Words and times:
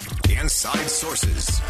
Inside 0.00 0.88
Sources. 0.88 1.60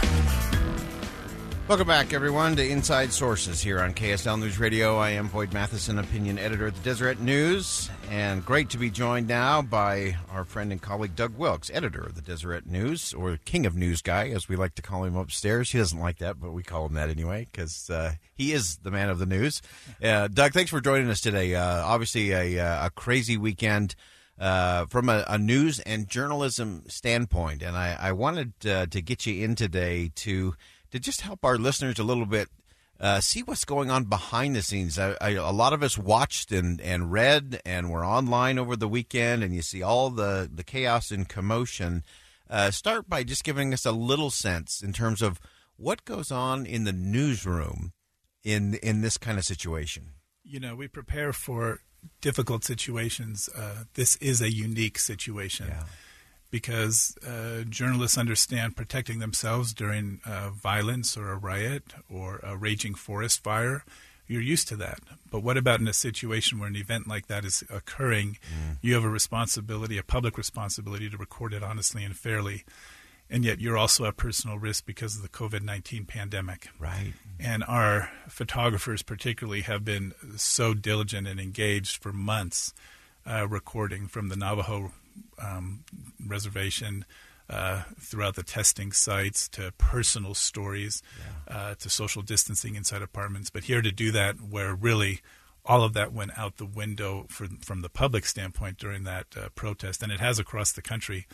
Welcome 1.69 1.87
back, 1.87 2.13
everyone, 2.13 2.57
to 2.57 2.67
Inside 2.67 3.13
Sources 3.13 3.61
here 3.63 3.81
on 3.81 3.95
KSL 3.95 4.39
News 4.39 4.59
Radio. 4.59 4.96
I 4.96 5.11
am 5.11 5.29
Boyd 5.29 5.53
Matheson, 5.53 5.99
opinion 5.99 6.39
editor 6.39 6.67
at 6.67 6.75
the 6.75 6.81
Deseret 6.82 7.21
News, 7.21 7.91
and 8.11 8.45
great 8.45 8.71
to 8.71 8.79
be 8.79 8.91
joined 8.91 9.29
now 9.29 9.63
by 9.63 10.17
our 10.31 10.45
friend 10.45 10.73
and 10.73 10.81
colleague 10.82 11.17
Doug 11.17 11.37
Wilks, 11.37 11.71
editor 11.73 12.03
of 12.03 12.15
the 12.17 12.23
Deseret 12.23 12.67
News, 12.67 13.15
or 13.15 13.39
King 13.45 13.67
of 13.67 13.77
News 13.77 14.03
Guy, 14.03 14.29
as 14.29 14.49
we 14.49 14.57
like 14.57 14.75
to 14.75 14.82
call 14.82 15.04
him 15.04 15.17
upstairs. 15.17 15.71
He 15.71 15.79
doesn't 15.79 15.99
like 16.01 16.18
that, 16.18 16.41
but 16.41 16.53
we 16.53 16.63
call 16.63 16.87
him 16.87 16.95
that 16.95 17.11
anyway 17.11 17.46
because 17.51 17.89
uh, 17.89 18.13
he 18.35 18.53
is 18.53 18.79
the 18.79 18.91
man 18.91 19.09
of 19.09 19.18
the 19.18 19.27
news. 19.27 19.63
Uh, 20.03 20.29
Doug, 20.29 20.53
thanks 20.53 20.71
for 20.71 20.81
joining 20.81 21.09
us 21.09 21.21
today. 21.21 21.54
Uh, 21.54 21.85
obviously, 21.85 22.32
a, 22.32 22.59
uh, 22.59 22.87
a 22.87 22.91
crazy 22.91 23.37
weekend. 23.37 23.95
Uh, 24.37 24.85
from 24.87 25.09
a, 25.09 25.25
a, 25.29 25.39
news 25.39 25.79
and 25.81 26.09
journalism 26.09 26.83
standpoint, 26.89 27.63
and 27.63 27.77
I, 27.77 27.97
I 28.01 28.11
wanted 28.11 28.53
uh, 28.67 28.87
to 28.87 29.01
get 29.01 29.27
you 29.27 29.45
in 29.45 29.55
today 29.55 30.11
to 30.17 30.55
to 30.91 30.99
just 30.99 31.21
help 31.21 31.45
our 31.45 31.57
listeners 31.57 32.01
a 32.01 32.05
little 32.05 32.27
bit 32.27 32.49
uh, 33.01 33.21
see 33.21 33.43
what's 33.43 33.65
going 33.65 33.91
on 33.91 34.05
behind 34.05 34.55
the 34.55 34.63
scenes. 34.63 34.99
I, 34.99 35.17
I, 35.21 35.31
a 35.31 35.51
lot 35.51 35.73
of 35.73 35.83
us 35.83 35.99
watched 35.99 36.53
and, 36.53 36.81
and 36.81 37.11
read 37.13 37.61
and 37.65 37.91
were 37.91 38.05
online 38.05 38.59
over 38.59 38.77
the 38.77 38.89
weekend, 38.89 39.43
and 39.43 39.55
you 39.55 39.63
see 39.63 39.83
all 39.83 40.11
the, 40.11 40.48
the 40.53 40.65
chaos 40.65 41.11
and 41.11 41.29
commotion. 41.29 42.05
Uh, 42.48 42.71
start 42.71 43.09
by 43.09 43.25
just 43.25 43.45
giving 43.45 43.73
us 43.73 43.85
a 43.85 43.93
little 43.93 44.31
sense 44.31 44.83
in 44.83 44.93
terms 44.93 45.23
of 45.23 45.41
what 45.77 46.05
goes 46.05 46.31
on 46.31 46.67
in 46.67 46.85
the 46.85 46.93
newsroom 46.93 47.93
in 48.45 48.75
in 48.75 49.01
this 49.01 49.19
kind 49.19 49.39
of 49.39 49.45
situation. 49.45 50.11
You 50.45 50.61
know, 50.61 50.77
we 50.77 50.87
prepare 50.87 51.33
for 51.33 51.81
difficult 52.21 52.65
situations. 52.65 53.49
Uh, 53.57 53.85
this 53.95 54.17
is 54.17 54.41
a 54.41 54.53
unique 54.53 54.99
situation. 54.99 55.69
Yeah 55.69 55.85
because 56.55 57.17
uh, 57.27 57.65
journalists 57.69 58.17
understand 58.17 58.77
protecting 58.77 59.19
themselves 59.19 59.75
during 59.75 60.21
uh, 60.25 60.51
violence 60.51 61.17
or 61.17 61.33
a 61.33 61.37
riot 61.37 61.83
or 62.09 62.39
a 62.45 62.57
raging 62.57 62.95
forest 62.95 63.43
fire. 63.43 63.85
You're 64.29 64.41
used 64.41 64.69
to 64.69 64.77
that. 64.77 65.01
But 65.29 65.43
what 65.43 65.57
about 65.57 65.81
in 65.81 65.89
a 65.89 65.93
situation 65.93 66.61
where 66.61 66.69
an 66.69 66.77
event 66.77 67.09
like 67.09 67.27
that 67.27 67.45
is 67.45 67.65
occurring? 67.69 68.39
Mm. 68.45 68.77
You 68.83 68.95
have 68.95 69.03
a 69.03 69.09
responsibility, 69.09 69.99
a 69.99 70.05
public 70.05 70.39
responsibility, 70.39 71.11
to 71.11 71.17
record 71.17 71.55
it 71.55 71.65
honestly 71.65 72.05
and 72.05 72.17
fairly. 72.17 72.63
And 73.35 73.45
yet 73.45 73.61
you're 73.61 73.77
also 73.77 74.05
at 74.05 74.17
personal 74.17 74.61
risk 74.61 74.87
because 74.87 75.17
of 75.17 75.23
the 75.23 75.29
COVID 75.29 75.61
19 75.61 76.05
pandemic. 76.05 76.69
Right. 76.79 77.15
And 77.41 77.65
our 77.65 78.09
photographers, 78.29 79.03
particularly, 79.03 79.63
have 79.63 79.85
been 79.85 80.15
so 80.37 80.73
diligent 80.73 81.27
and 81.27 81.41
engaged 81.41 82.01
for 82.01 82.13
months 82.13 82.73
uh, 83.29 83.49
recording 83.49 84.07
from 84.07 84.29
the 84.29 84.37
Navajo 84.37 84.93
um, 85.43 85.83
reservation 86.25 87.05
uh, 87.51 87.83
throughout 87.99 88.37
the 88.37 88.45
testing 88.45 88.93
sites 88.93 89.48
to 89.48 89.73
personal 89.79 90.35
stories 90.35 91.03
yeah. 91.19 91.57
uh, 91.57 91.75
to 91.75 91.91
social 91.91 92.23
distancing 92.23 92.77
inside 92.77 93.03
apartments. 93.03 93.51
But 93.51 93.65
here 93.65 93.83
to 93.83 93.91
do 93.91 94.13
that, 94.13 94.41
where 94.41 94.77
really 94.77 95.23
all 95.65 95.83
of 95.83 95.93
that 95.95 96.13
went 96.13 96.39
out 96.39 96.58
the 96.58 96.67
window 96.67 97.27
for, 97.29 97.48
from 97.61 97.81
the 97.81 97.89
public 97.89 98.27
standpoint 98.27 98.79
during 98.79 99.03
that 99.03 99.27
uh, 99.37 99.48
protest, 99.57 100.05
and 100.05 100.13
it 100.13 100.20
has 100.20 100.39
across 100.39 100.70
the 100.70 100.83
country. 100.83 101.27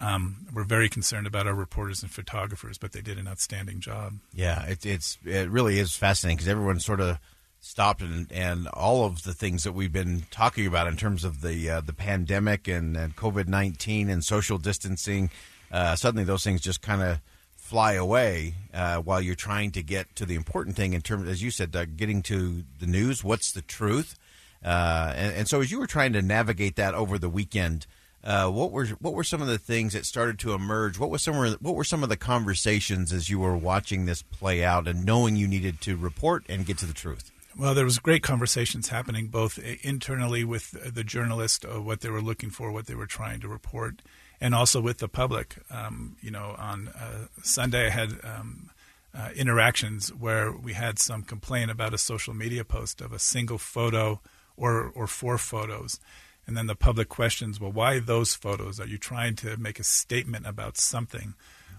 Um, 0.00 0.46
we're 0.52 0.64
very 0.64 0.88
concerned 0.88 1.26
about 1.26 1.46
our 1.46 1.54
reporters 1.54 2.02
and 2.02 2.10
photographers, 2.10 2.78
but 2.78 2.92
they 2.92 3.02
did 3.02 3.18
an 3.18 3.28
outstanding 3.28 3.80
job. 3.80 4.14
Yeah, 4.34 4.64
it, 4.64 4.86
it's 4.86 5.18
it 5.24 5.50
really 5.50 5.78
is 5.78 5.94
fascinating 5.94 6.38
because 6.38 6.48
everyone 6.48 6.80
sort 6.80 7.00
of 7.00 7.18
stopped 7.60 8.00
and, 8.00 8.32
and 8.32 8.66
all 8.68 9.04
of 9.04 9.22
the 9.22 9.34
things 9.34 9.64
that 9.64 9.72
we've 9.72 9.92
been 9.92 10.22
talking 10.30 10.66
about 10.66 10.86
in 10.86 10.96
terms 10.96 11.24
of 11.24 11.42
the 11.42 11.68
uh, 11.68 11.80
the 11.82 11.92
pandemic 11.92 12.66
and, 12.66 12.96
and 12.96 13.14
COVID 13.14 13.46
nineteen 13.46 14.08
and 14.08 14.24
social 14.24 14.58
distancing. 14.58 15.30
Uh, 15.70 15.94
suddenly, 15.96 16.24
those 16.24 16.42
things 16.42 16.60
just 16.60 16.80
kind 16.80 17.02
of 17.02 17.20
fly 17.56 17.92
away 17.92 18.54
uh, 18.74 18.96
while 18.96 19.20
you're 19.20 19.36
trying 19.36 19.70
to 19.70 19.82
get 19.82 20.16
to 20.16 20.26
the 20.26 20.34
important 20.34 20.74
thing 20.74 20.92
in 20.92 21.00
terms, 21.00 21.28
as 21.28 21.42
you 21.42 21.50
said, 21.50 21.70
Doug, 21.70 21.96
getting 21.96 22.22
to 22.22 22.64
the 22.80 22.86
news. 22.86 23.22
What's 23.22 23.52
the 23.52 23.62
truth? 23.62 24.18
Uh, 24.64 25.12
and, 25.14 25.34
and, 25.36 25.48
so, 25.48 25.60
as 25.60 25.70
you 25.70 25.78
were 25.78 25.86
trying 25.86 26.12
to 26.14 26.22
navigate 26.22 26.76
that 26.76 26.94
over 26.94 27.18
the 27.18 27.28
weekend. 27.28 27.86
Uh, 28.22 28.50
what 28.50 28.70
were 28.70 28.86
what 29.00 29.14
were 29.14 29.24
some 29.24 29.40
of 29.40 29.48
the 29.48 29.58
things 29.58 29.94
that 29.94 30.04
started 30.04 30.38
to 30.38 30.52
emerge? 30.52 30.98
What 30.98 31.10
was 31.10 31.22
some 31.22 31.34
what 31.60 31.74
were 31.74 31.84
some 31.84 32.02
of 32.02 32.10
the 32.10 32.16
conversations 32.16 33.12
as 33.12 33.30
you 33.30 33.38
were 33.38 33.56
watching 33.56 34.04
this 34.04 34.22
play 34.22 34.62
out 34.62 34.86
and 34.86 35.06
knowing 35.06 35.36
you 35.36 35.48
needed 35.48 35.80
to 35.82 35.96
report 35.96 36.44
and 36.48 36.66
get 36.66 36.76
to 36.78 36.86
the 36.86 36.92
truth? 36.92 37.30
Well, 37.58 37.74
there 37.74 37.84
was 37.84 37.98
great 37.98 38.22
conversations 38.22 38.88
happening 38.88 39.28
both 39.28 39.58
internally 39.82 40.44
with 40.44 40.94
the 40.94 41.02
journalist, 41.02 41.64
uh, 41.64 41.80
what 41.80 42.00
they 42.00 42.10
were 42.10 42.22
looking 42.22 42.50
for, 42.50 42.70
what 42.70 42.86
they 42.86 42.94
were 42.94 43.06
trying 43.06 43.40
to 43.40 43.48
report, 43.48 44.02
and 44.40 44.54
also 44.54 44.80
with 44.80 44.98
the 44.98 45.08
public. 45.08 45.56
Um, 45.70 46.16
you 46.20 46.30
know, 46.30 46.54
on 46.58 46.88
uh, 46.88 47.26
Sunday 47.42 47.86
I 47.86 47.90
had 47.90 48.20
um, 48.22 48.70
uh, 49.14 49.30
interactions 49.34 50.12
where 50.12 50.52
we 50.52 50.74
had 50.74 50.98
some 50.98 51.22
complaint 51.22 51.70
about 51.70 51.94
a 51.94 51.98
social 51.98 52.34
media 52.34 52.64
post 52.64 53.00
of 53.00 53.12
a 53.12 53.18
single 53.18 53.58
photo 53.58 54.20
or 54.56 54.92
or 54.94 55.06
four 55.06 55.38
photos, 55.38 55.98
and 56.46 56.56
then 56.56 56.66
the 56.66 56.74
public 56.74 57.08
questions, 57.08 57.60
well, 57.60 57.72
why 57.72 58.00
those 58.00 58.34
photos? 58.34 58.80
Are 58.80 58.86
you 58.86 58.98
trying 58.98 59.36
to 59.36 59.56
make 59.56 59.78
a 59.78 59.84
statement 59.84 60.46
about 60.46 60.76
something? 60.76 61.34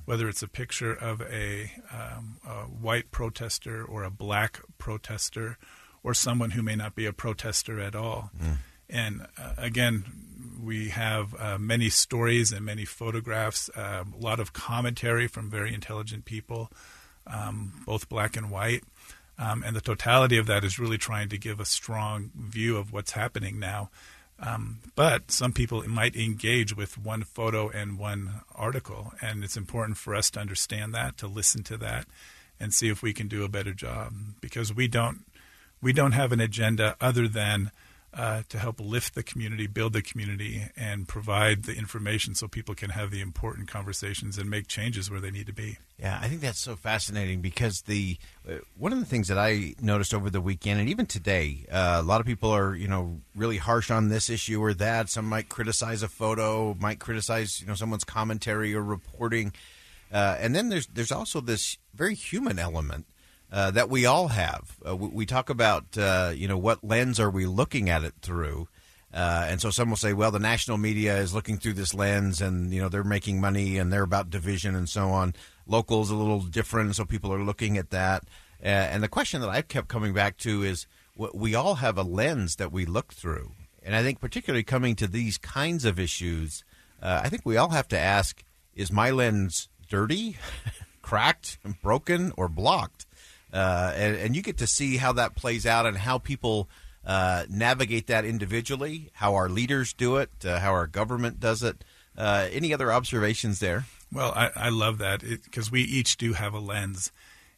whether 0.05 0.27
it's 0.27 0.41
a 0.41 0.47
picture 0.47 0.94
of 0.94 1.22
a, 1.22 1.72
um, 1.91 2.38
a, 2.45 2.63
white 2.63 3.11
protester 3.11 3.83
or 3.83 4.03
a 4.03 4.09
black 4.09 4.59
protester 4.77 5.57
or 6.03 6.13
someone 6.13 6.51
who 6.51 6.61
may 6.61 6.75
not 6.75 6.95
be 6.95 7.05
a 7.05 7.13
protester 7.13 7.79
at 7.79 7.95
all. 7.95 8.31
Mm. 8.41 8.57
And 8.89 9.27
uh, 9.38 9.53
again, 9.57 10.05
we 10.61 10.89
have 10.89 11.35
uh, 11.39 11.57
many 11.57 11.89
stories 11.89 12.51
and 12.51 12.66
many 12.66 12.85
photographs, 12.85 13.69
uh, 13.69 14.03
a 14.13 14.17
lot 14.17 14.39
of 14.39 14.53
commentary 14.53 15.27
from 15.27 15.50
very 15.50 15.73
intelligent 15.73 16.25
people, 16.25 16.71
um, 17.27 17.83
both 17.85 18.09
black 18.09 18.35
and 18.35 18.51
white. 18.51 18.83
Um, 19.38 19.63
and 19.63 19.75
the 19.75 19.81
totality 19.81 20.38
of 20.38 20.45
that 20.47 20.63
is 20.63 20.77
really 20.77 20.97
trying 20.97 21.29
to 21.29 21.38
give 21.38 21.59
a 21.59 21.66
strong 21.66 22.31
view 22.35 22.77
of 22.77 22.91
what's 22.91 23.11
happening 23.11 23.59
now. 23.59 23.89
Um, 24.41 24.79
but 24.96 25.29
some 25.29 25.53
people 25.53 25.88
might 25.88 26.16
engage 26.16 26.75
with 26.75 26.97
one 26.97 27.24
photo 27.24 27.69
and 27.69 28.00
one 28.00 28.41
article, 28.56 29.13
and 29.22 29.44
it's 29.44 29.56
important 29.56 29.97
for 29.97 30.16
us 30.16 30.31
to 30.31 30.40
understand 30.40 30.94
that, 30.96 31.18
to 31.18 31.28
listen 31.28 31.63
to 31.63 31.78
that, 31.78 32.07
and 32.59 32.74
see 32.74 32.90
if 32.90 33.03
we 33.03 33.13
can 33.13 33.28
do 33.28 33.44
a 33.44 33.50
better 33.50 33.74
job. 33.74 34.13
Because 34.41 34.74
we 34.74 34.88
don't 34.88 35.25
we 35.81 35.94
don't 35.94 36.13
have 36.13 36.31
an 36.31 36.40
agenda 36.40 36.96
other 37.00 37.28
than 37.28 37.72
uh, 38.13 38.44
to 38.49 38.59
help 38.59 38.79
lift 38.79 39.16
the 39.16 39.23
community, 39.23 39.67
build 39.67 39.94
the 39.94 40.01
community, 40.01 40.63
and 40.75 41.07
provide 41.07 41.63
the 41.63 41.73
information 41.75 42.35
so 42.35 42.47
people 42.47 42.75
can 42.75 42.89
have 42.89 43.09
the 43.09 43.22
important 43.22 43.69
conversations 43.69 44.38
and 44.38 44.49
make 44.49 44.67
changes 44.67 45.09
where 45.09 45.22
they 45.22 45.31
need 45.31 45.45
to 45.45 45.53
be. 45.53 45.77
Yeah, 45.97 46.19
I 46.21 46.27
think 46.27 46.41
that's 46.41 46.59
so 46.59 46.75
fascinating 46.75 47.41
because 47.41 47.83
the 47.83 48.17
uh, 48.50 48.55
one 48.77 48.91
of 48.91 49.00
the 49.00 49.05
things 49.05 49.29
that 49.29 49.38
I 49.38 49.75
noticed 49.81 50.13
over 50.13 50.29
the 50.29 50.41
weekend 50.41 50.79
and 50.81 50.89
even 50.89 51.05
today, 51.05 51.66
uh, 51.71 52.00
a 52.00 52.03
lot 52.03 52.19
of 52.19 52.27
people 52.27 52.50
are 52.51 52.75
you 52.75 52.88
know 52.88 53.21
really 53.35 53.57
harsh 53.57 53.89
on 53.89 54.09
this 54.09 54.29
issue 54.29 54.61
or 54.61 54.73
that. 54.73 55.09
Some 55.09 55.25
might 55.25 55.47
criticize 55.47 56.03
a 56.03 56.09
photo, 56.09 56.75
might 56.79 57.00
criticize 57.00 57.61
you 57.61 57.67
know 57.67 57.75
someone's 57.75 58.03
commentary 58.03 58.75
or 58.75 58.83
reporting, 58.83 59.53
uh, 60.11 60.35
and 60.39 60.53
then 60.53 60.68
there's 60.69 60.88
there's 60.88 61.12
also 61.12 61.39
this 61.39 61.77
very 61.94 62.15
human 62.15 62.59
element 62.59 63.06
uh, 63.51 63.71
that 63.71 63.89
we 63.89 64.06
all 64.06 64.30
have. 64.30 64.77
Uh, 64.88 64.95
we, 64.95 65.07
we, 65.09 65.25
talk 65.25 65.50
about, 65.50 65.98
uh, 65.98 66.31
you 66.33 66.48
know, 66.48 66.57
what 66.57 66.83
lens 66.83 67.19
are 67.19 67.30
we 67.30 67.45
looking 67.45 67.89
at 67.89 68.03
it 68.03 68.13
through? 68.21 68.68
Uh, 69.13 69.45
and 69.50 69.59
so 69.59 69.69
some 69.69 69.89
will 69.89 69.98
say, 69.98 70.13
well, 70.13 70.31
the 70.31 70.39
national 70.39 70.77
media 70.77 71.18
is 71.18 71.33
looking 71.33 71.57
through 71.57 71.74
this 71.74 71.94
lens 71.94 72.39
and, 72.42 72.74
you 72.74 72.81
know, 72.81 72.88
they're 72.88 73.03
making 73.03 73.42
money 73.42 73.77
and 73.77 73.92
they're 73.92 74.03
about 74.03 74.30
division 74.30 74.74
and 74.74 74.88
so 74.88 75.09
on. 75.09 75.33
Local 75.68 76.01
is 76.01 76.09
a 76.09 76.15
little 76.15 76.39
different, 76.39 76.95
so 76.95 77.03
people 77.03 77.33
are 77.33 77.44
looking 77.44 77.77
at 77.77 77.89
that. 77.89 78.24
Uh, 78.63 78.68
and 78.68 79.03
the 79.03 79.09
question 79.09 79.42
that 79.42 79.50
I've 79.50 79.68
kept 79.68 79.89
coming 79.89 80.13
back 80.13 80.38
to 80.38 80.63
is 80.63 80.88
we 81.15 81.53
all 81.56 81.75
have 81.75 81.98
a 81.98 82.03
lens 82.03 82.56
that 82.56 82.71
we 82.71 82.86
look 82.86 83.13
through. 83.13 83.51
And 83.83 83.95
I 83.95 84.03
think, 84.03 84.21
particularly 84.21 84.63
coming 84.63 84.95
to 84.95 85.07
these 85.07 85.38
kinds 85.38 85.83
of 85.83 86.00
issues, 86.00 86.63
I 87.01 87.30
think 87.30 87.42
we 87.44 87.57
all 87.57 87.69
have 87.69 87.88
to 87.89 88.00
ask 88.00 88.44
is 88.75 88.92
my 88.92 89.12
lens 89.12 89.68
dirty, 89.89 90.38
cracked, 91.01 91.57
broken, 91.81 92.31
or 92.38 92.48
blocked? 92.48 93.06
Uh, 93.53 93.94
and, 93.95 94.15
and, 94.15 94.36
you 94.36 94.42
get 94.42 94.57
to 94.57 94.68
see 94.68 94.98
how 94.98 95.12
that 95.12 95.36
plays 95.36 95.65
out 95.65 95.86
and 95.86 95.98
how 95.98 96.18
people 96.18 96.69
uh, 97.06 97.44
navigate 97.50 98.07
that 98.07 98.24
individually, 98.24 99.09
how 99.13 99.36
our 99.36 99.50
leaders 99.50 99.94
do 99.94 100.18
it, 100.18 100.30
uh, 100.45 100.59
how 100.59 100.71
our 100.71 100.88
government 100.88 101.39
does 101.39 101.62
it. 101.62 101.83
Uh, 102.18 102.48
any 102.51 102.74
other 102.74 102.92
observations 102.92 103.59
there? 103.59 103.86
Well, 104.12 104.31
I, 104.36 104.51
I 104.56 104.69
love 104.69 104.98
that 105.00 105.21
because 105.21 105.71
we 105.71 105.81
each 105.81 106.18
do 106.18 106.33
have 106.33 106.53
a 106.53 106.59
lens. 106.59 107.12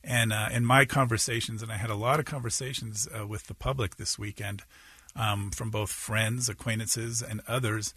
And 0.03 0.33
uh, 0.33 0.49
in 0.51 0.65
my 0.65 0.85
conversations, 0.85 1.61
and 1.63 1.71
I 1.71 1.77
had 1.77 1.89
a 1.89 1.95
lot 1.95 2.19
of 2.19 2.25
conversations 2.25 3.07
uh, 3.17 3.25
with 3.25 3.47
the 3.47 3.53
public 3.53 3.95
this 3.95 4.19
weekend 4.19 4.63
um, 5.15 5.51
from 5.51 5.71
both 5.71 5.91
friends, 5.91 6.49
acquaintances, 6.49 7.21
and 7.21 7.41
others. 7.47 7.93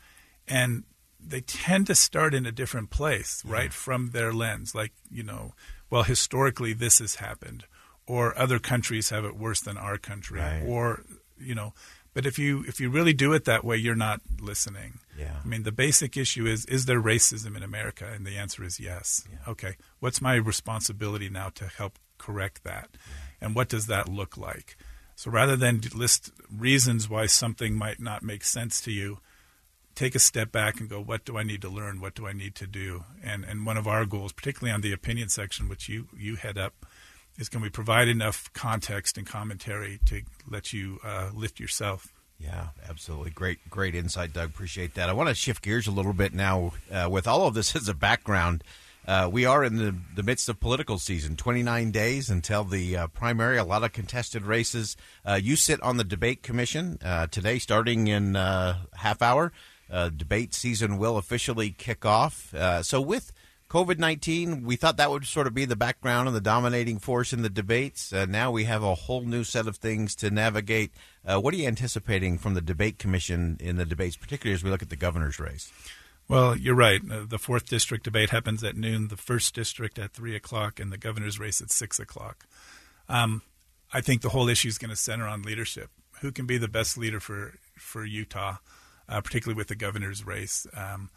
And 0.47 0.85
they 1.19 1.41
tend 1.41 1.89
to 1.89 1.95
start 1.95 2.35
in 2.35 2.47
a 2.47 2.53
different 2.53 2.91
place, 2.91 3.43
right, 3.45 3.65
yeah. 3.65 3.71
from 3.71 4.11
their 4.11 4.33
lens. 4.33 4.75
Like, 4.75 4.93
you 5.11 5.23
know, 5.23 5.55
well, 5.91 6.05
historically 6.05 6.73
this 6.73 6.99
has 6.99 7.17
happened, 7.17 7.65
or 8.07 8.39
other 8.39 8.59
countries 8.59 9.11
have 9.11 9.25
it 9.25 9.37
worse 9.37 9.61
than 9.61 9.77
our 9.77 9.99
country, 9.99 10.41
right. 10.41 10.63
or, 10.65 11.03
you 11.39 11.55
know, 11.55 11.73
but 12.17 12.25
if 12.25 12.39
you 12.39 12.65
if 12.67 12.81
you 12.81 12.89
really 12.89 13.13
do 13.13 13.35
it 13.35 13.45
that 13.45 13.63
way, 13.63 13.77
you're 13.77 13.95
not 13.95 14.23
listening. 14.41 15.01
Yeah. 15.19 15.37
I 15.45 15.47
mean, 15.47 15.65
the 15.65 15.71
basic 15.71 16.17
issue 16.17 16.47
is 16.47 16.65
is 16.65 16.87
there 16.87 16.99
racism 16.99 17.55
in 17.59 17.63
America? 17.63 18.11
And 18.11 18.27
the 18.27 18.39
answer 18.39 18.65
is 18.65 18.81
yes. 18.81 19.29
Yeah. 19.31 19.51
Okay. 19.53 19.77
What's 20.01 20.23
my 20.23 20.37
responsibility 20.37 21.29
now 21.29 21.51
to 21.51 21.67
help 21.67 21.99
correct 22.17 22.65
that? 22.65 22.89
Yeah. 22.93 23.47
And 23.47 23.55
what 23.55 23.69
does 23.69 23.87
that 23.89 24.09
look 24.09 24.39
like? 24.39 24.79
So 25.15 25.31
rather 25.31 25.57
than 25.57 25.83
list 25.95 26.31
reasons 26.51 27.07
why 27.11 27.27
something 27.27 27.75
might 27.75 28.01
not 28.01 28.23
make 28.23 28.45
sense 28.45 28.81
to 28.83 28.93
you, 28.93 29.19
take 29.95 30.15
a 30.15 30.19
step 30.19 30.51
back 30.51 30.81
and 30.81 30.89
go, 30.89 31.03
what 31.03 31.27
do 31.27 31.37
I 31.37 31.43
need 31.43 31.61
to 31.63 31.69
learn? 31.69 32.01
What 32.01 32.15
do 32.15 32.27
I 32.27 32.33
need 32.33 32.55
to 32.55 32.67
do? 32.67 33.05
And 33.23 33.45
and 33.45 33.67
one 33.67 33.77
of 33.77 33.87
our 33.87 34.07
goals, 34.07 34.33
particularly 34.33 34.73
on 34.73 34.81
the 34.81 34.93
opinion 34.95 35.29
section, 35.29 35.69
which 35.69 35.87
you 35.87 36.09
you 36.17 36.37
head 36.37 36.57
up, 36.57 36.87
is 37.39 37.49
can 37.49 37.61
we 37.61 37.69
provide 37.69 38.09
enough 38.09 38.53
context 38.53 39.19
and 39.19 39.27
commentary 39.27 40.01
to 40.07 40.23
let 40.49 40.73
you 40.73 40.99
uh, 41.05 41.31
lift 41.35 41.61
yourself? 41.61 42.13
Yeah, 42.39 42.69
absolutely. 42.89 43.31
Great, 43.31 43.71
great 43.71 43.95
insight, 43.95 44.33
Doug. 44.33 44.51
Appreciate 44.51 44.95
that. 44.95 45.09
I 45.09 45.13
want 45.13 45.29
to 45.29 45.35
shift 45.35 45.63
gears 45.63 45.87
a 45.87 45.91
little 45.91 46.13
bit 46.13 46.35
now. 46.35 46.73
Uh, 46.91 47.09
with 47.11 47.27
all 47.27 47.47
of 47.47 47.55
this 47.55 47.75
as 47.77 47.89
a 47.89 47.95
background, 47.95 48.63
uh, 49.07 49.29
we 49.33 49.45
are 49.45 49.65
in 49.65 49.77
the, 49.77 49.95
the 50.15 50.23
midst 50.23 50.49
of 50.49 50.61
political 50.61 50.99
season. 50.99 51.37
29 51.37 51.91
days 51.93 52.29
until 52.29 52.65
the 52.65 52.97
uh, 52.97 53.07
primary, 53.09 53.57
a 53.57 53.65
lot 53.65 53.85
of 53.85 53.93
contested 53.93 54.43
races. 54.43 54.97
Uh, 55.25 55.39
you 55.41 55.57
sit 55.57 55.81
on 55.83 55.97
the 55.97 56.05
debate 56.05 56.43
commission 56.43 56.99
uh, 57.05 57.27
today, 57.29 57.59
starting 57.59 58.09
in 58.09 58.37
uh, 58.37 58.79
half 58.95 59.23
hour. 59.23 59.53
debate 60.17 60.53
season 60.53 60.99
will 60.99 61.17
officially 61.17 61.71
kick 61.71 62.05
off. 62.05 62.53
so, 62.83 63.01
with 63.01 63.33
COVID 63.77 63.99
19, 63.99 64.65
we 64.65 64.77
thought 64.77 64.97
that 64.97 65.11
would 65.11 65.27
sort 65.27 65.47
of 65.47 65.53
be 65.53 65.67
the 65.67 65.77
background 65.77 66.27
and 66.27 66.35
the 66.35 66.41
dominating 66.41 66.99
force 66.99 67.35
in 67.35 67.43
the 67.43 67.51
debates. 67.51 68.11
Uh, 68.11 68.25
now 68.25 68.51
we 68.51 68.65
have 68.65 68.83
a 68.83 68.95
whole 68.95 69.21
new 69.21 69.45
set 69.45 69.67
of 69.67 69.77
things 69.77 70.15
to 70.15 70.31
navigate. 70.31 70.93
Uh, 71.27 71.39
what 71.39 71.53
are 71.53 71.59
you 71.59 71.69
anticipating 71.69 72.39
from 72.39 72.55
the 72.55 72.63
debate 72.63 72.99
commission 72.99 73.59
in 73.61 73.77
the 73.77 73.85
debates, 73.85 74.17
particularly 74.17 74.55
as 74.55 74.65
we 74.65 74.71
look 74.71 74.81
at 74.81 74.89
the 74.89 74.97
governor's 74.97 75.39
race? 75.39 75.71
Well, 76.27 76.57
you're 76.57 76.75
right. 76.75 77.03
Uh, 77.03 77.27
the 77.29 77.39
fourth 77.39 77.69
district 77.69 78.05
debate 78.05 78.31
happens 78.31 78.65
at 78.65 78.79
noon, 78.79 79.09
the 79.09 79.17
first 79.19 79.55
district 79.55 79.99
at 79.99 80.15
3 80.15 80.35
o'clock, 80.35 80.81
and 80.81 80.91
the 80.91 80.97
governor's 80.97 81.39
race 81.39 81.61
at 81.61 81.71
6 81.71 81.99
o'clock. 81.99 82.47
Um, 83.11 83.43
I 83.93 84.01
think 84.01 84.23
the 84.23 84.31
whole 84.31 84.49
issue 84.49 84.69
is 84.69 84.79
going 84.79 84.89
to 84.89 84.97
center 84.97 85.27
on 85.27 85.43
leadership. 85.43 85.91
Who 86.23 86.33
can 86.33 86.47
be 86.47 86.57
the 86.57 86.67
best 86.67 86.97
leader 86.97 87.21
for, 87.21 87.53
for 87.77 88.07
Utah, 88.07 88.57
uh, 89.07 89.21
particularly 89.21 89.59
with 89.59 89.69
the 89.69 89.77
governor's 89.77 90.25
race? 90.25 90.67
Um, 90.73 91.11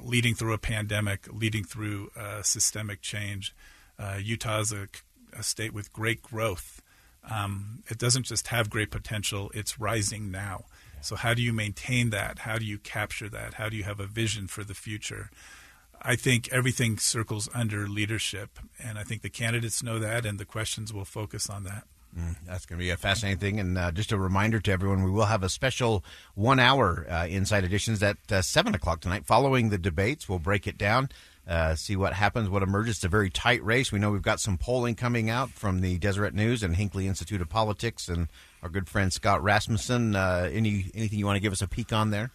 leading 0.00 0.34
through 0.34 0.52
a 0.52 0.58
pandemic, 0.58 1.26
leading 1.32 1.64
through 1.64 2.10
uh, 2.16 2.42
systemic 2.42 3.00
change. 3.00 3.54
Uh, 3.98 4.18
Utah 4.22 4.60
is 4.60 4.72
a, 4.72 4.88
a, 5.36 5.42
state 5.42 5.72
with 5.72 5.92
great 5.92 6.22
growth. 6.22 6.82
Um, 7.28 7.82
it 7.88 7.98
doesn't 7.98 8.24
just 8.24 8.48
have 8.48 8.70
great 8.70 8.90
potential, 8.90 9.50
it's 9.54 9.78
rising 9.78 10.30
now. 10.30 10.64
Yeah. 10.94 11.00
So, 11.00 11.16
how 11.16 11.34
do 11.34 11.42
you 11.42 11.52
maintain 11.52 12.10
that? 12.10 12.40
How 12.40 12.58
do 12.58 12.64
you 12.64 12.78
capture 12.78 13.28
that? 13.28 13.54
How 13.54 13.68
do 13.68 13.76
you 13.76 13.84
have 13.84 14.00
a 14.00 14.06
vision 14.06 14.46
for 14.46 14.64
the 14.64 14.74
future? 14.74 15.30
I 16.00 16.14
think 16.14 16.48
everything 16.52 16.98
circles 16.98 17.48
under 17.52 17.88
leadership, 17.88 18.58
and 18.78 18.98
I 18.98 19.02
think 19.02 19.22
the 19.22 19.30
candidates 19.30 19.82
know 19.82 19.98
that, 19.98 20.24
and 20.24 20.38
the 20.38 20.44
questions 20.44 20.92
will 20.92 21.04
focus 21.04 21.50
on 21.50 21.64
that. 21.64 21.84
Mm, 22.18 22.34
that's 22.46 22.66
going 22.66 22.78
to 22.78 22.84
be 22.84 22.90
a 22.90 22.96
fascinating 22.96 23.38
thing. 23.38 23.60
And 23.60 23.78
uh, 23.78 23.92
just 23.92 24.10
a 24.12 24.18
reminder 24.18 24.58
to 24.60 24.72
everyone, 24.72 25.04
we 25.04 25.10
will 25.10 25.26
have 25.26 25.42
a 25.42 25.48
special 25.48 26.04
one 26.34 26.58
hour 26.58 27.06
uh, 27.08 27.26
Inside 27.26 27.64
Editions 27.64 28.02
at 28.02 28.16
uh, 28.30 28.42
7 28.42 28.74
o'clock 28.74 29.00
tonight 29.00 29.24
following 29.24 29.68
the 29.68 29.78
debates. 29.78 30.28
We'll 30.28 30.40
break 30.40 30.66
it 30.66 30.76
down, 30.76 31.10
uh, 31.46 31.76
see 31.76 31.94
what 31.94 32.14
happens, 32.14 32.48
what 32.48 32.62
emerges. 32.62 32.96
It's 32.96 33.04
a 33.04 33.08
very 33.08 33.30
tight 33.30 33.62
race. 33.64 33.92
We 33.92 34.00
know 34.00 34.10
we've 34.10 34.22
got 34.22 34.40
some 34.40 34.58
polling 34.58 34.96
coming 34.96 35.30
out 35.30 35.50
from 35.50 35.80
the 35.80 35.98
Deseret 35.98 36.34
News 36.34 36.62
and 36.62 36.74
Hinckley 36.74 37.06
Institute 37.06 37.40
of 37.40 37.48
Politics 37.48 38.08
and 38.08 38.28
our 38.62 38.68
good 38.68 38.88
friend 38.88 39.12
Scott 39.12 39.42
Rasmussen. 39.42 40.16
Uh, 40.16 40.48
any 40.52 40.90
Anything 40.94 41.18
you 41.20 41.26
want 41.26 41.36
to 41.36 41.40
give 41.40 41.52
us 41.52 41.62
a 41.62 41.68
peek 41.68 41.92
on 41.92 42.10
there? 42.10 42.30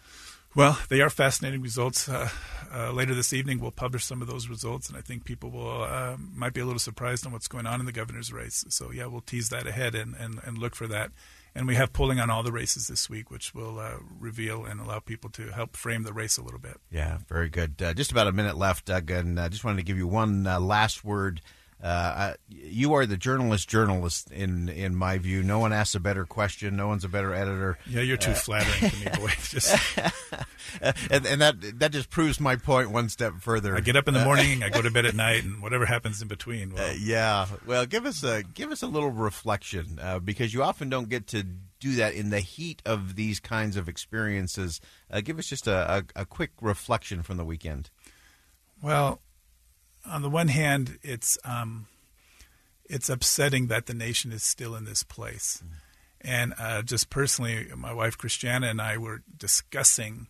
Well, 0.55 0.77
they 0.89 1.01
are 1.01 1.09
fascinating 1.09 1.61
results. 1.61 2.07
Uh, 2.07 2.29
uh, 2.71 2.91
later 2.91 3.15
this 3.15 3.33
evening, 3.33 3.59
we'll 3.59 3.71
publish 3.71 4.05
some 4.05 4.21
of 4.21 4.27
those 4.27 4.47
results, 4.47 4.88
and 4.88 4.95
I 4.95 5.01
think 5.01 5.25
people 5.25 5.50
will 5.50 5.83
uh, 5.83 6.15
might 6.17 6.53
be 6.53 6.61
a 6.61 6.65
little 6.65 6.79
surprised 6.79 7.25
on 7.25 7.31
what's 7.31 7.47
going 7.47 7.65
on 7.65 7.79
in 7.79 7.88
the 7.88 7.91
governor's 7.91 8.31
race. 8.31 8.63
So, 8.69 8.91
yeah, 8.91 9.07
we'll 9.07 9.21
tease 9.21 9.50
that 9.50 9.65
ahead 9.65 9.95
and, 9.95 10.15
and, 10.15 10.39
and 10.44 10.59
look 10.59 10.75
for 10.75 10.85
that. 10.88 11.11
And 11.55 11.67
we 11.67 11.73
have 11.75 11.91
polling 11.91 12.19
on 12.19 12.29
all 12.29 12.44
the 12.44 12.51
races 12.51 12.88
this 12.88 13.09
week, 13.09 13.31
which 13.31 13.55
will 13.55 13.79
uh, 13.79 13.97
reveal 14.19 14.65
and 14.65 14.79
allow 14.79 15.00
people 15.00 15.29
to 15.31 15.51
help 15.51 15.75
frame 15.75 16.03
the 16.03 16.13
race 16.13 16.38
a 16.38 16.44
little 16.44 16.59
bit. 16.59 16.77
Yeah, 16.91 17.19
very 17.27 17.49
good. 17.49 17.81
Uh, 17.81 17.94
just 17.95 18.11
about 18.11 18.27
a 18.27 18.31
minute 18.31 18.57
left, 18.57 18.85
Doug, 18.85 19.09
and 19.09 19.39
I 19.39 19.49
just 19.49 19.63
wanted 19.63 19.77
to 19.77 19.83
give 19.83 19.97
you 19.97 20.07
one 20.07 20.45
uh, 20.45 20.59
last 20.59 21.03
word 21.03 21.41
uh, 21.81 22.33
you 22.47 22.93
are 22.93 23.05
the 23.05 23.17
journalist 23.17 23.67
journalist 23.67 24.31
in 24.31 24.69
in 24.69 24.95
my 24.95 25.17
view. 25.17 25.43
No 25.43 25.59
one 25.59 25.73
asks 25.73 25.95
a 25.95 25.99
better 25.99 26.25
question. 26.25 26.75
No 26.75 26.87
one's 26.87 27.03
a 27.03 27.09
better 27.09 27.33
editor. 27.33 27.77
Yeah, 27.87 28.01
you're 28.01 28.17
too 28.17 28.31
uh, 28.31 28.35
flattering 28.35 28.91
to 28.91 28.97
me, 28.97 29.11
Boyd. 29.17 29.31
Just... 29.41 29.97
and, 30.81 31.25
and, 31.25 31.41
that 31.41 31.79
that 31.79 31.91
just 31.91 32.09
proves 32.09 32.39
my 32.39 32.55
point 32.55 32.91
one 32.91 33.09
step 33.09 33.33
further. 33.39 33.75
I 33.75 33.81
get 33.81 33.95
up 33.95 34.07
in 34.07 34.13
the 34.13 34.21
uh, 34.21 34.25
morning, 34.25 34.63
I 34.63 34.69
go 34.69 34.81
to 34.81 34.89
bed 34.91 35.05
at 35.05 35.15
night, 35.15 35.43
and 35.43 35.61
whatever 35.61 35.85
happens 35.85 36.21
in 36.21 36.27
between. 36.27 36.77
Uh, 36.77 36.93
yeah, 36.99 37.47
well, 37.65 37.85
give 37.85 38.05
us 38.05 38.23
a 38.23 38.43
give 38.43 38.71
us 38.71 38.81
a 38.81 38.87
little 38.87 39.11
reflection 39.11 39.99
uh, 40.01 40.19
because 40.19 40.53
you 40.53 40.63
often 40.63 40.89
don't 40.89 41.09
get 41.09 41.27
to 41.27 41.43
do 41.79 41.95
that 41.95 42.13
in 42.13 42.29
the 42.29 42.39
heat 42.39 42.81
of 42.85 43.15
these 43.15 43.39
kinds 43.39 43.75
of 43.75 43.89
experiences. 43.89 44.79
give 45.23 45.37
us 45.37 45.47
just 45.47 45.67
a, 45.67 46.05
a, 46.15 46.21
a 46.21 46.25
quick 46.25 46.51
reflection 46.61 47.21
from 47.21 47.35
the 47.35 47.43
weekend. 47.43 47.89
Well, 48.81 49.19
on 50.05 50.21
the 50.21 50.29
one 50.29 50.50
hand, 50.50 51.00
it's 51.01 51.38
um, 51.44 51.88
it's 52.85 53.09
upsetting 53.09 53.67
that 53.67 53.85
the 53.85 53.94
nation 53.94 54.31
is 54.31 54.44
still 54.44 54.75
in 54.75 54.85
this 54.85 55.03
place. 55.03 55.61
Mm-hmm. 55.63 55.73
And 56.25 56.53
uh, 56.57 56.81
just 56.83 57.09
personally, 57.09 57.67
my 57.75 57.94
wife 57.94 58.17
Christiana 58.17 58.67
and 58.67 58.81
I 58.81 58.97
were 58.97 59.23
discussing 59.38 60.27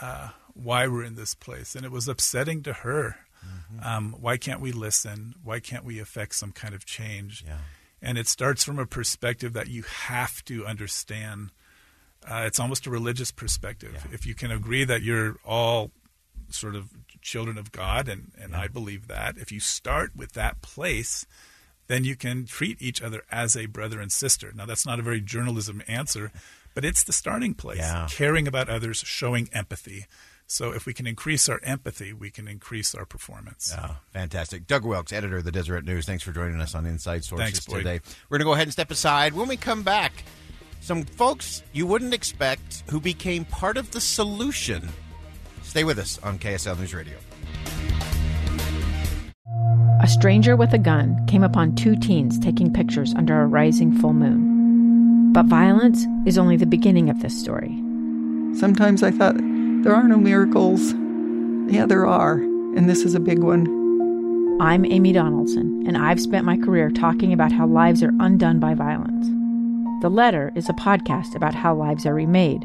uh, 0.00 0.30
why 0.52 0.86
we're 0.88 1.04
in 1.04 1.14
this 1.14 1.34
place, 1.34 1.74
and 1.74 1.84
it 1.84 1.90
was 1.90 2.08
upsetting 2.08 2.62
to 2.64 2.72
her. 2.72 3.16
Mm-hmm. 3.44 3.86
Um, 3.86 4.16
why 4.20 4.36
can't 4.36 4.60
we 4.60 4.72
listen? 4.72 5.34
Why 5.42 5.60
can't 5.60 5.84
we 5.84 6.00
affect 6.00 6.34
some 6.34 6.52
kind 6.52 6.74
of 6.74 6.84
change? 6.84 7.44
Yeah. 7.46 7.58
And 8.02 8.18
it 8.18 8.28
starts 8.28 8.62
from 8.62 8.78
a 8.78 8.86
perspective 8.86 9.52
that 9.54 9.68
you 9.68 9.82
have 9.82 10.44
to 10.46 10.66
understand. 10.66 11.50
Uh, 12.28 12.44
it's 12.46 12.60
almost 12.60 12.86
a 12.86 12.90
religious 12.90 13.32
perspective. 13.32 13.92
Yeah. 13.94 14.14
If 14.14 14.26
you 14.26 14.34
can 14.34 14.50
agree 14.50 14.84
that 14.84 15.02
you're 15.02 15.36
all 15.44 15.92
sort 16.50 16.74
of 16.74 16.90
children 17.20 17.58
of 17.58 17.72
God, 17.72 18.08
and, 18.08 18.32
and 18.40 18.52
yeah. 18.52 18.60
I 18.60 18.68
believe 18.68 19.08
that. 19.08 19.36
If 19.36 19.50
you 19.50 19.60
start 19.60 20.12
with 20.14 20.32
that 20.32 20.62
place, 20.62 21.26
then 21.88 22.04
you 22.04 22.16
can 22.16 22.46
treat 22.46 22.80
each 22.80 23.02
other 23.02 23.22
as 23.30 23.56
a 23.56 23.66
brother 23.66 24.00
and 24.00 24.10
sister. 24.10 24.52
Now, 24.54 24.66
that's 24.66 24.86
not 24.86 24.98
a 24.98 25.02
very 25.02 25.20
journalism 25.20 25.82
answer, 25.88 26.32
but 26.74 26.84
it's 26.84 27.04
the 27.04 27.12
starting 27.12 27.54
place. 27.54 27.78
Yeah. 27.78 28.06
Caring 28.10 28.46
about 28.46 28.68
others, 28.68 28.98
showing 28.98 29.48
empathy. 29.52 30.06
So 30.48 30.70
if 30.72 30.86
we 30.86 30.94
can 30.94 31.06
increase 31.06 31.48
our 31.48 31.60
empathy, 31.64 32.12
we 32.12 32.30
can 32.30 32.46
increase 32.46 32.94
our 32.94 33.04
performance. 33.04 33.72
Yeah, 33.74 33.96
fantastic. 34.12 34.66
Doug 34.68 34.84
Wilks, 34.84 35.12
editor 35.12 35.38
of 35.38 35.44
the 35.44 35.50
Deseret 35.50 35.84
News. 35.84 36.06
Thanks 36.06 36.22
for 36.22 36.30
joining 36.32 36.60
us 36.60 36.74
on 36.74 36.86
Inside 36.86 37.24
Sources 37.24 37.44
Thanks, 37.44 37.64
today. 37.64 38.00
We're 38.28 38.38
going 38.38 38.46
to 38.46 38.50
go 38.50 38.52
ahead 38.52 38.68
and 38.68 38.72
step 38.72 38.92
aside. 38.92 39.32
When 39.32 39.48
we 39.48 39.56
come 39.56 39.82
back, 39.82 40.24
some 40.80 41.02
folks 41.02 41.64
you 41.72 41.84
wouldn't 41.86 42.14
expect 42.14 42.84
who 42.90 43.00
became 43.00 43.44
part 43.44 43.76
of 43.76 43.90
the 43.90 44.00
solution 44.00 44.88
Stay 45.66 45.82
with 45.82 45.98
us 45.98 46.18
on 46.22 46.38
KSL 46.38 46.78
News 46.78 46.94
Radio. 46.94 47.18
A 50.00 50.06
stranger 50.08 50.54
with 50.56 50.72
a 50.72 50.78
gun 50.78 51.26
came 51.26 51.42
upon 51.42 51.74
two 51.74 51.96
teens 51.96 52.38
taking 52.38 52.72
pictures 52.72 53.12
under 53.14 53.42
a 53.42 53.46
rising 53.46 53.92
full 53.98 54.12
moon. 54.12 55.32
But 55.32 55.46
violence 55.46 56.06
is 56.24 56.38
only 56.38 56.56
the 56.56 56.66
beginning 56.66 57.10
of 57.10 57.20
this 57.20 57.38
story. 57.38 57.76
Sometimes 58.54 59.02
I 59.02 59.10
thought, 59.10 59.36
there 59.36 59.94
are 59.94 60.06
no 60.06 60.16
miracles. 60.16 60.94
Yeah, 61.70 61.84
there 61.84 62.06
are, 62.06 62.34
and 62.34 62.88
this 62.88 63.02
is 63.02 63.14
a 63.14 63.20
big 63.20 63.40
one. 63.40 63.66
I'm 64.60 64.86
Amy 64.86 65.12
Donaldson, 65.12 65.84
and 65.86 65.98
I've 65.98 66.20
spent 66.20 66.46
my 66.46 66.56
career 66.56 66.90
talking 66.90 67.32
about 67.32 67.52
how 67.52 67.66
lives 67.66 68.04
are 68.04 68.14
undone 68.20 68.60
by 68.60 68.74
violence. 68.74 69.26
The 70.00 70.10
Letter 70.10 70.52
is 70.54 70.68
a 70.68 70.74
podcast 70.74 71.34
about 71.34 71.54
how 71.54 71.74
lives 71.74 72.06
are 72.06 72.14
remade 72.14 72.64